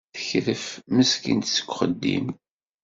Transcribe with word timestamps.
Tekref 0.13 0.65
meskint 0.95 1.45
seg 1.49 1.67
uxeddim. 1.69 2.27